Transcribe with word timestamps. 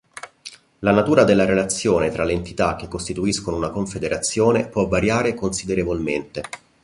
La 0.79 0.89
natura 0.91 1.23
della 1.23 1.45
relazione 1.45 2.09
tra 2.09 2.23
le 2.23 2.33
entità 2.33 2.75
che 2.75 2.87
costituiscono 2.87 3.55
una 3.57 3.69
confederazione 3.69 4.67
può 4.67 4.87
variare 4.87 5.35
considerevolmente. 5.35 6.41